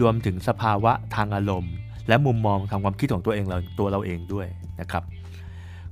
[0.00, 1.74] รวมถึงสภาวะทางอารมณ์
[2.08, 4.46] และมุมมองทางความคิดของตัวเองเราตัวเราเองด้วย
[4.80, 5.04] นะครับ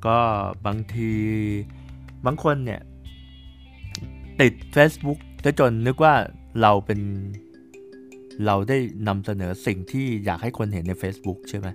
[0.06, 0.16] ก็
[0.66, 1.12] บางที
[2.26, 2.80] บางคนเนี่ย
[4.40, 6.14] ติด Facebook จะจนนึกว่า
[6.62, 7.00] เราเป็น
[8.46, 11.68] เราได้นำเสนอสิ่งที่อยากให้คนเห็นใน Facebook ใช่ไหม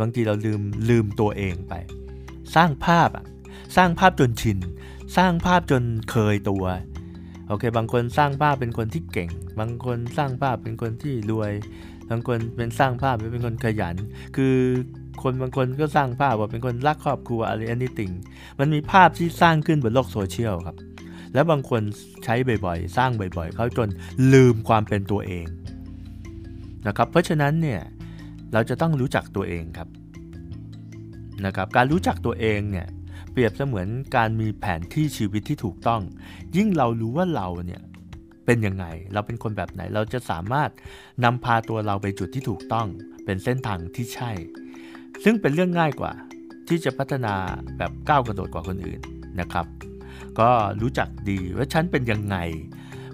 [0.00, 1.74] บางทีเราลืมลืมตัวเองไป
[2.56, 3.24] สร้างภาพอะ
[3.76, 4.58] สร้างภาพจนชิน
[5.16, 6.64] สร้างภาพจนเคยตัว
[7.48, 11.52] โอเค บางคนสร้างภาพเป็นคนที่เก่ง บางคนสร้างภาพเป็นคนที่รวย
[12.10, 13.96] บางคนเป็นสร้างภาพเป็นคนขยัน
[14.36, 14.56] คือ
[15.22, 18.12] คนบางคนก็สร้างภาพว่าเป็นคนรักครอบครัวอะไรอันนี้ติง
[18.58, 20.76] มันมีภาพที่สร้างขึ้นบนโลกโซเชียลครับ
[21.34, 21.82] แล้วบางคน
[22.24, 23.88] ใช้บ่อยๆ สร้างบ่อยๆ เขาจน
[24.32, 25.46] ลืมความเป็นตัวเอง
[26.86, 27.80] นะครับเพราะฉะนั้นเนี่ย
[28.52, 29.88] เราจะต้องรู้จักตัวเองครับ
[31.46, 32.86] นะครับการรู้จักตัวเองเนี่ย
[33.32, 36.02] เปรียบเสมือนการมีแผนที่ชีวิตที่ถูกต้อง
[36.56, 37.82] ยิ่งเรารู้ว่าเราเนี่ย
[38.46, 40.70] เป็นยังไงเราเป็นคนแบบไหนเราจะสามารถ
[41.24, 42.86] นำพาตัวเราไปจุดที่ถูกต้อง
[43.24, 44.30] เป็นเส้นทางที่ใช่
[45.24, 46.12] ซึ่งเป็นเรื่องง่ายกว่า
[46.68, 47.34] ที่จะพัฒนา
[47.78, 49.00] แบบก้าวกระโดดกว่าคนอื่น
[49.40, 49.66] นะครับ
[50.40, 50.50] ก็
[50.82, 52.36] รู้จักดีว่าฉันเป็นยังไง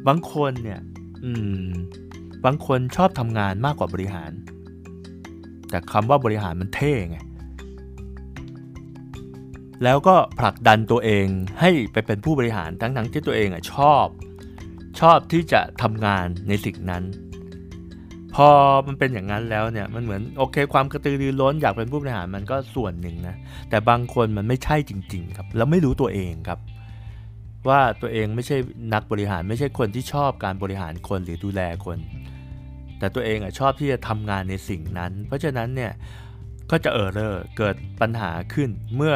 [0.06, 0.80] บางคนเนี่ย
[1.24, 1.30] อื
[1.64, 1.68] ม
[2.44, 4.32] บางคนชอบทำงานมากกว่าบริหาร
[5.70, 7.18] แต่คำว่าบริหารมันเท่ไง
[9.84, 11.26] แล้วก็ผลักดันตัวเอง
[11.60, 14.06] ให้ไปเป็นผู้บริหารทั้งๆที่ตัวเองอะชอบ
[15.00, 17.04] ชอบที่จะทำงานในสิ่งนั้น
[18.34, 18.48] พอ
[18.86, 23.36] มันเป็นอย่างนั้นแล้วเนี่ยมันเหมือนโอเค ความกระตือรือร้นอยากเป็นผู้บริหารมันก็ส่วนหนึ่งนะ
[23.70, 26.60] แต่บางคนมันไม่ใช่จริง ๆ ครับ แล้วไม่รู้ตัวเองครับ
[27.68, 28.56] ว่าตัวเองไม่ใช่
[28.94, 31.98] นักบริหารไม่ใช่คนที่ชอบการบริหารคนหรือดูแลคน
[32.98, 35.92] แต่ตัวเองอะชอบที่จะทำงานในสิ่งนั้น เพราะฉะนั้นเนี่ย
[36.70, 39.14] ก็จะ error เกิดปัญหาขึ้นเมื่อ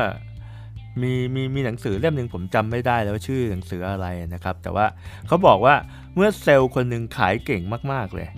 [1.02, 4.86] มีมีมีหนังสือเล่มหนึ่งผมจำไม่ได้แล้วชื่อหนังสืออะไรนะครับ แต่ว่า
[5.26, 5.74] เขาบอกว่า
[6.14, 7.62] เมื่อเซลล์คนหนึ่งขายเก่ง
[7.92, 8.28] มาก ๆเลย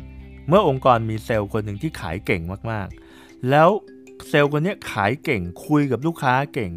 [0.48, 3.68] เมื่อองค์กรมีเซลล์คนหนึ่งที่ขายเก่งมากๆ แล้ว
[4.28, 6.72] เซลล์คนนี้ขายเก่งคุยกับลูกค้าเก่ง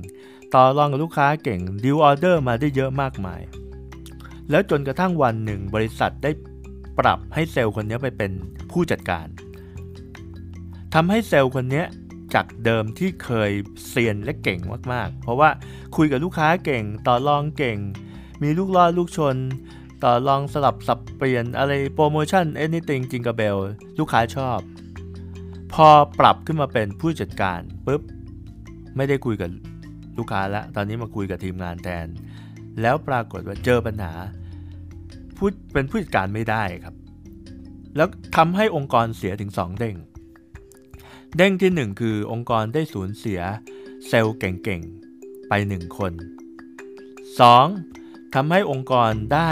[0.54, 3.42] ต่อรองกับลูกค้าเก่ง deal order มาได้เยอะมากมาย
[4.50, 6.32] แล้วจนกระทั่งวันหนึ่งบริษัทได้
[7.00, 8.32] ปรับให้เซลล์คนนี้ไปเป็น
[8.72, 9.28] ผู้จัดการ
[10.94, 11.84] ทำให้เซลล์คนนี้
[12.34, 13.52] จากเดิมที่เคย
[13.88, 14.60] เซียนและเก่ง
[14.94, 15.50] มากๆ เพราะว่า
[15.98, 17.78] คุยกับลูกค้าเก่ง ต่อรองเก่ง
[18.42, 19.36] มีลูกล่อลูกชน
[20.04, 23.58] ต่อรองสลับสับเปลี่ยนอะไรโปรโมชั่น anything จิงกับเบล
[24.00, 24.60] ลูกค้าชอบ
[25.74, 25.88] พอ
[26.20, 28.02] ปรับขึ้นมาเป็นผู้จัดการปุ๊บ
[28.96, 29.50] ไม่ได้คุยกับ
[30.18, 32.08] ลูกค้าแล้ว ตอนนี้มาคุยกับทีมงานแทน
[32.82, 34.14] แล้วปรากฏว่าเจอปัญหา
[35.38, 36.96] พูดเป็นผู้จัดการไม่ได้ครับ
[37.96, 39.96] แล้วทำให้องค์กรเสียถึง 2 เด้ง
[41.38, 43.42] เด้งที่ 1 คือองค์กรได้สูญเสีย
[44.08, 46.14] เซลล์เก่งๆ ไป 1 คน
[47.64, 48.36] 2.
[48.36, 49.52] ทำให้องค์กรได้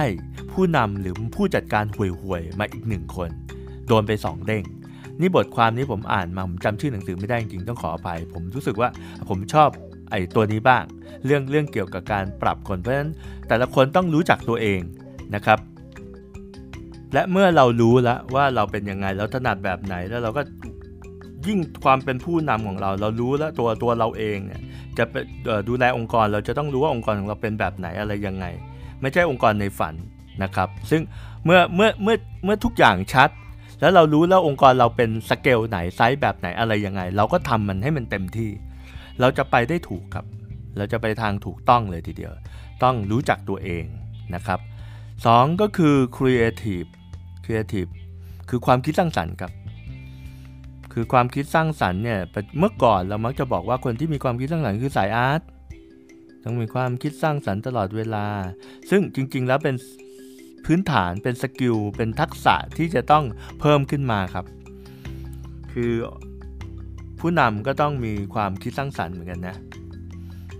[0.51, 3.29] ผู้นำหรือผู้จัดการห่วยๆ มาอีก 1 คน
[3.87, 4.63] โดนไป 2 เด้ง
[5.19, 8.89] นี่บทความนี้ผมอ่านมาผมจำชื่อหนังสือไม่ได้จริงๆต้องขออภัย ผมรู้สึกว่า
[9.29, 9.69] ผมชอบ
[10.11, 10.83] ไอ้ตัวนี้บ้าง
[11.25, 13.11] เรื่องเรื่องเกี่ยวกับการปรับคนเพราะฉะนั้น
[13.47, 14.79] แต่ละคนต้องรู้จักตัวเอง
[15.35, 15.59] นะครับ
[17.13, 20.41] และเมื่อเรารู้แล้วว่าเราเป็นยังไงแล้วถนัดแบบไหนแล้วเราก็
[21.47, 24.61] ยิ่งความเป็นผู้นำของเรา เรารู้แล้วตัวตัวเราเองเนี่ย
[24.97, 25.23] จะเป็น
[25.67, 28.45] ดูแลองค์กรเราจะต้องรู้ว่าองค์กรของเราเป็นแบบไหนอะไรยังไง
[29.01, 29.95] ไม่ใช่องค์กรในฝัน
[30.43, 31.01] นะครับ ซึ่ง
[31.45, 33.29] เมื่อเมื่อเมื่อเมื่อทุกอย่างชัด
[33.81, 38.51] แล้วเรารู้แล้วองค์กรเราเป็นสเกลไหนไซส์แบบไหนอะไรยังไง เราก็ทำมันให้มันเต็มที่
[39.19, 40.25] เราจะไปได้ถูกครับ
[40.77, 42.31] เราจะไปทางถูกต้องเลยทีเดียว
[42.83, 43.83] ต้องรู้จักตัวเอง
[44.35, 44.59] นะครับ
[45.09, 46.89] 2 ก็คือ creative
[47.45, 47.91] creative
[48.49, 49.51] คือความคิดสร้างสรรค์ครับ
[50.93, 52.19] คือความคิดสร้างสรรค์เนี่ย
[52.59, 55.41] เมื่อก่อนเรามักจะบอกว่าคนที่มีความคิดสร้างสรรค์คือสาย art
[56.43, 58.25] ต้องมีความคิดสร้างสรรค์ตลอดเวลา
[58.89, 59.75] ซึ่งจริง ๆ แล้วเป็น
[60.65, 63.23] พื้นฐานเป็น skill เป็นทักษะที่จะต้อง
[63.59, 64.45] เพิ่มขึ้นมาครับ
[65.73, 65.91] คือ
[67.19, 69.55] ผู้นำก็ต้องมีความคิดสร้างสรรค์เหมือนกันนะ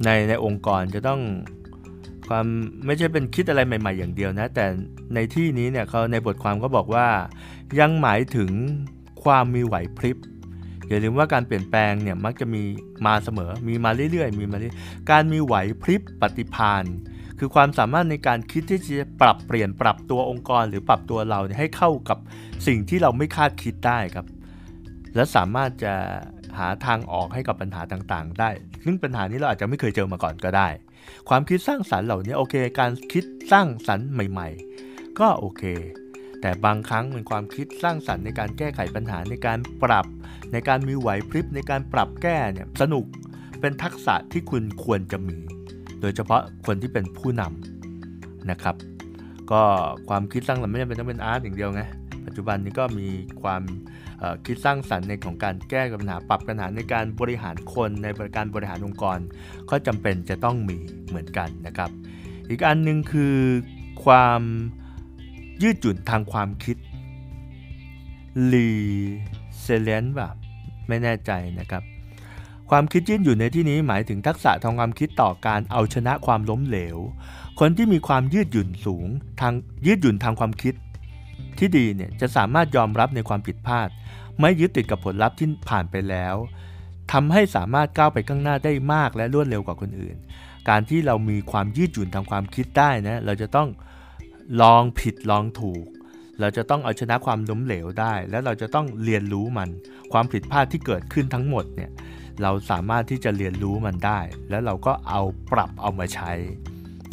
[0.06, 1.22] ในในองค์กรจะต้อง
[2.32, 2.48] ความ
[2.86, 4.66] ไม่ใช่เป็นคิดอะไรใหม่ ๆ อย่างเดียวนะ แต่
[5.16, 7.08] ในที่นี้เนี่ยเขาในบทความก็บอกว่า
[7.80, 8.52] ยังหมายถึง
[9.24, 10.18] ความมีไหวพริบ
[10.88, 12.64] อย่าลืมว่าการเปลี่ยนแปลงเนี่ยมักจะมี
[13.06, 14.76] มาเสมอ มีมาเรื่อยๆ มีมาเรื่อย
[15.12, 16.84] การมีไหวพริบปฏิพาน
[17.40, 22.18] คือความสามารถในการคิดที่จะปรับเปลี่ยนปรับตัวองค์กรหรือปรับตัวเราให้เข้ากับ
[22.68, 24.26] สิ่งที่เราไม่คาดคิดได้ครับ
[25.16, 25.94] และสามารถจะ
[26.58, 28.50] หาทางออกให้กับปัญหาต่างๆ ได้
[28.86, 30.70] ซึ่งปัญหานี้เราอาจจะไม่เคยเจอมาก่อนก็ได้
[31.30, 34.50] ความคิดสร้างสรรค์เหล่านี้โอเค การคิดสร้างสรรค์ใหม่
[34.84, 35.64] ๆ ก็โอเค
[36.42, 40.06] แต่บางครั้งเป็นความคิดสร้างสรรค์ในการแก้ไขปัญหาในการปรับ
[40.54, 43.06] ในการมีไหวพริบในการปรับแก้เนี่ยสนุก
[43.62, 45.38] เป็นทักษะที่คุณควรจะมี
[46.02, 48.76] โดยเฉพาะคนที่เป็นผู้นำนะครับ
[49.52, 49.62] ก็
[50.10, 51.84] ความคิดสร้างสรรค์ไม่จำเป็นต้องเป็น art อย่างเดียวไง
[52.26, 53.10] ปัจจุบันนี้ก็มี
[53.42, 53.64] ความ
[54.46, 58.08] คิดสร้างสรรค์ในของการแก้ปัญหาปรับปัญหาในการบริหารคนใน
[58.38, 59.20] การบริหารองค์กร
[59.70, 61.90] ก็จำเป็นจะต้องมีเหมือนกันนะครับ
[62.50, 63.36] อีกอันหนึ่งคือ
[64.06, 64.42] ความ
[65.64, 66.78] ยืดหยุ่นทางความคิด
[68.52, 70.36] resilient แบบ
[70.88, 71.84] ไม่แน่ใจนะครับ
[72.70, 76.98] ความคิดยืดหยุ่นในที่นี้หมายถึงทักษะทางความคิดต่อการเอาชนะความล้มเหลว
[77.60, 79.08] คนที่มีความยืดหยุ่นสูง
[79.42, 79.54] ทาง
[79.86, 80.74] ยืดหยุ่นทางความคิด
[81.62, 83.90] ที่ดีเนี่ยจะสามารถยอมรับในความผิดพลาด
[84.40, 86.36] ไม่ยึดติดกับผลลัพธ์ที่ผ่านไปแล้ว
[87.12, 90.16] ทำให้สามารถก้าวไปข้างหน้าได้มากและรวดเร็วกว่าคนอื่น
[90.70, 93.70] การที่เรามีความยืดหยุ่นทางความคิดได้นะเราจะต้อง
[94.62, 95.86] ลองผิดลองถูก
[96.40, 99.70] เราจะต้องเอาชนะความล้มเหลวได้ และเราจะต้องเรียนรู้มัน
[100.14, 101.92] ความผิดพลาดที่เกิดขึ้นทั้งหมดเนี่ย
[102.42, 104.20] เราสามารถที่จะเรียนรู้มันได้
[104.50, 105.22] แล้วเราก็เอา
[105.52, 106.32] ปรับเอามาใช้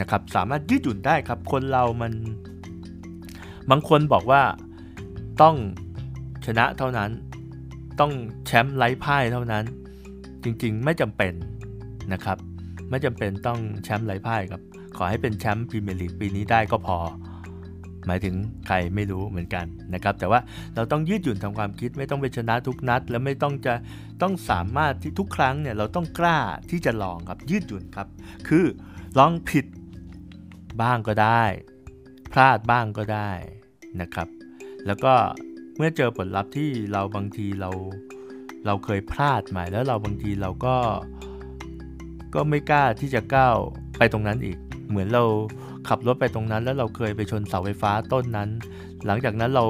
[0.00, 2.12] นะครับสามารถยืดหยุ่นได้ครับ คนเรามัน
[3.70, 4.42] บางคนบอกว่า
[5.42, 5.56] ต้อง
[6.46, 7.10] ชนะเท่านั้น
[8.00, 8.12] ต้อง
[8.46, 9.64] แชมป์ไร้พ่ายเท่านั้น
[10.44, 11.32] จริงๆ ไม่จำเป็น
[12.12, 12.38] นะครับ
[12.90, 14.62] ไม่จำเป็นต้องแชมป์ไร้พ่ายครับ
[14.96, 16.98] ขอให้เป็นแชมป์พรีเมียร์ลีกปีนี้ได้ก็พอ
[18.06, 18.34] หมายถึง
[18.66, 20.40] ใครไม่รู้เหมือนกันนะครับ แต่ว่า
[20.74, 23.74] เราต้องยืดหยุ่นทำความคิดไม่ต้องไปชนะทุกนัด แล้วไม่ต้องจะ
[24.22, 26.38] ต้องสามารถที่ทุกครั้งเนี่ยเราต้องกล้า
[26.70, 28.08] ที่จะลองครับยืดหยุ่นครับ
[28.48, 28.64] คือ
[29.18, 29.66] ลองผิด
[30.82, 31.42] บ้างก็ได้
[32.32, 33.30] พลาดบ้างก็ได้
[34.00, 34.28] นะครับ
[34.86, 35.14] แล้วก็
[35.76, 37.70] เมื่อเจอผลลัพธ์ที่เราบางทีเรา
[38.66, 40.76] เราเคยพลาดมาแล้วเราบางทีเราก็
[42.34, 43.56] ก็ไม่กล้าที่จะก้าว
[43.98, 45.24] ไปตรงนั้นอีก เหมือนเรา
[45.88, 48.48] ขับรถไปตรงนั้น แล้วเราเคยไปชนเสาไฟฟ้าต้นนั้น
[49.06, 49.64] หลังจากนั้นเรา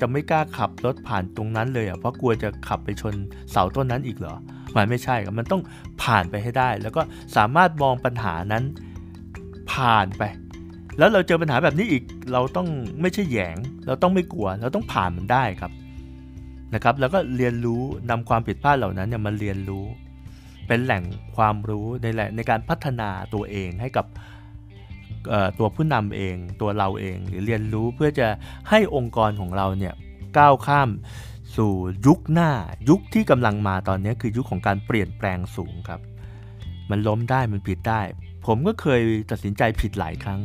[0.00, 3.14] จะไม่กล้าขับรถผ่านตรงนั้นเลยอะเพราะกลัวจะขับไปชน
[3.50, 4.34] เสาต้นนั้นอีกเหรอ
[4.76, 5.62] มันไม่ใช่ครับมันต้อง
[6.02, 7.02] ผ่านไปให้ได้ แล้วก็
[7.36, 8.64] สามารถมองปัญหานั้น
[9.72, 10.22] ผ่านไป
[11.00, 12.68] แล้วเราเจอปัญหาแบบนี้อีกเราต้อง
[13.00, 15.72] ไม่ใช่แหยง เราต้องไม่กลัว เราต้องผ่านมันได้ครับ
[16.74, 19.84] นะครับ แล้วก็เรียนรู้นำความผิดพลาดเหล่านั้นเนี่ยมาเรียนรู้
[20.66, 21.02] เป็นแหล่ง
[21.36, 24.06] ความรู้ในแหล่งในการพัฒนาตัวเองให้กับ
[25.58, 28.26] ตัวผู้นำเองตัวเราเองหรือเรียนรู้เพื่อจะ
[28.70, 29.94] ให้องค์กรของเราเนี่ย
[30.38, 30.90] ก้าวข้าม
[31.56, 31.72] สู่
[32.06, 32.50] ยุคหน้า
[32.88, 36.00] ยุคที่กำลังมาตอนนี้คือยุคของการเปลี่ยนแปลงสูงครับ
[36.90, 38.00] มันล้มได้มันผิดได้
[38.46, 40.40] ผมก็เคยตัดสินใจผิดหลายครั้ง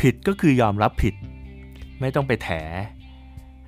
[0.00, 1.14] ผิดก็คือยอมรับผิด
[2.00, 2.50] ไม่ต้องไปแถ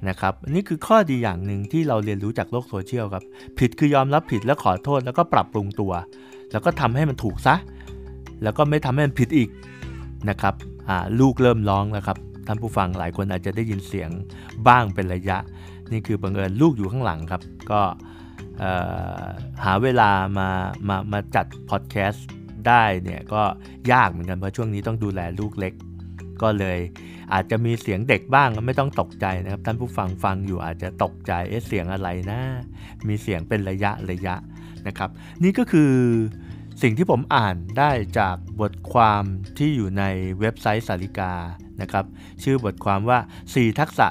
[0.09, 3.25] นะครับนี่คือข้อดีอย่างหนึ่งที่เราเรียนรู้จากโลกโซเชียลครับ
[3.59, 5.93] ผิดคือยอมรับผิดแล้วขอโทษแล้วก็ปรับปรุงตัว
[6.53, 7.55] แล้วก็ทำให้มันถูกซะ
[8.43, 9.49] แล้วก็ไม่ทำให้มันผิดอีก
[10.31, 10.55] นะครับ
[11.21, 14.11] ลูกเริ่มร้องแล้วครับท่านผู้ฟังหลายคนอาจจะได้ยินเสียง
[14.69, 15.39] บ้างเป็นระยะ
[15.93, 17.81] นี่คือบังเอิญลูกอยู่ข้างหลังครับ ก็
[19.65, 20.49] หาเวลามา
[20.89, 22.27] มามาจัดพอดแคสต์
[22.67, 23.43] ได้เนี่ยก็
[23.93, 25.73] ยากเหมือนกันเพราะช่วงนี้ต้องดูแลลูกเล็ก
[26.43, 26.79] ก็เลย
[27.33, 32.41] อาจจะมีเสียงเด็กบ้างไม่ต้องตกใจนะครับท่านผู้ฟังฟังอยู่อาจจะตกใจเอ๊ะเสียงอะไรนะ
[33.09, 34.35] มีเสียงเป็นระยะระยะ
[34.87, 35.11] นะครับ
[35.43, 35.93] นี่ก็คือ
[36.83, 39.23] สิ่งที่ผมอ่านได้จากบทความ
[39.59, 40.05] ที่อยู่ใน
[40.41, 41.33] เว็บไซต์สาริกา
[41.83, 42.05] นะครับ
[42.43, 44.07] ชื่อบทความว่า 4 ทักษะ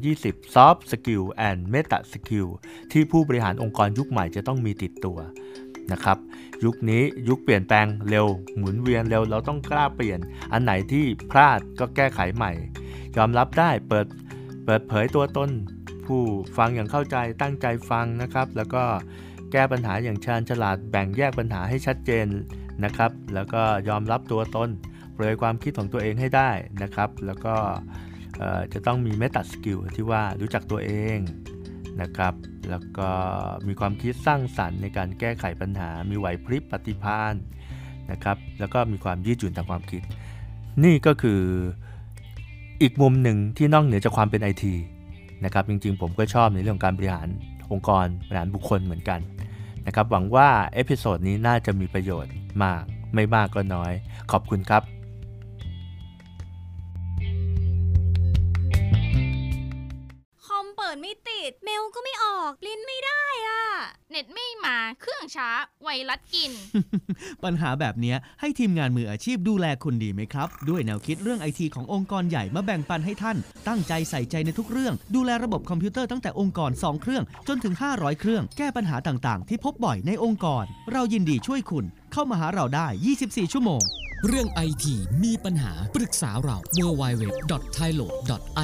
[0.00, 2.48] 2020 Soft Skill and Meta Skill
[2.92, 5.18] ที่ผู้บริหารองค์กรยุคใหม่จะต้องมีติดตัว
[5.92, 6.18] นะครับ
[6.64, 10.18] ยุคนี้ยุคเปลี่ยนแปลงเร็ว หมุนเวียนเร็วเราต้องกล้าเปลี่ยน
[10.52, 12.52] อันไหนที่พลาดก็แก้ไขใหม่
[13.16, 14.06] ยอมรับได้เปิด
[14.66, 15.50] เปิดเผยตัวตน
[16.06, 16.20] ผู้
[16.56, 18.84] ฟังอย่างเข้าใจตั้งใจฟังนะครับ แล้วก็
[19.52, 22.26] แก้ปัญหาอย่างชาญฉลาดแบ่งแยกปัญหาให้ชัดเจน
[22.84, 24.68] นะครับ แล้วก็ยอมรับตัวตน
[25.14, 26.50] เผยความคิดของตัวเองให้ได้
[26.82, 27.54] นะครับ แล้วก็
[28.72, 31.18] จะต้องมีเมตาสกิลที่ว่ารู้จักตัวเอง
[32.02, 32.34] นะครับ
[32.70, 33.08] แล้วก็
[33.66, 37.34] มีความคิดสร้างสรรค์ในการแก้ไขปัญหา มีไหวพริบปฏิภาณ
[38.12, 40.02] นะครับ แล้วก็มีความยืดหยุ่นทางความคิด
[40.84, 41.40] นี่ก็คือ
[42.82, 44.74] อีกมุมหนึ่งที่นอกเหนือจากความเป็นไอที
[45.44, 47.28] นะครับ จริงๆ ผมก็ชอบในเรื่องการบริหาร
[47.72, 49.20] องค์กรบริหารบุคคลเหมือนกัน
[49.86, 52.32] นะครับ หวังว่า episode นี้น่าจะมีประโยชน์
[52.64, 52.82] มาก
[53.14, 53.92] ไม่มากก็น้อย
[54.32, 54.82] ขอบคุณครับ
[65.34, 65.48] ช้า
[65.82, 66.52] ไวรัสกิน
[67.44, 73.36] ปัญหาแบบนี้ให้ทีมงานมืออาชีพดูแลคุณดีไหมครับ ด้วยแนวคิดเรื่องไอทีขององค์กรใหญ่มาแบ่งปันให้ท่าน
[73.68, 82.86] ตั้งใจใส่ใจในทุกเรื่อง ดูแลระบบคอมพิวเตอร์ตั้งแต่องค์กร 2 เครื่อง จนถึง 500 เครื่อง แก้ปัญหาต่างๆ ที่พบบ่อยในองค์กร เรายินดีช่วยคุณ เข้ามาหาเราได้
[83.20, 83.82] 24 ชั่วโมง
[84.26, 87.24] เรื่องไอทีมีปัญหาปรึกษาเรา w w w
[87.76, 88.06] t h a i l o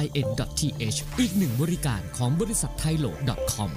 [0.03, 0.27] i n
[0.59, 0.61] t
[0.93, 3.11] h อีกหนึ่งบริการของบริษัท t h a i l o
[3.53, 3.71] c o m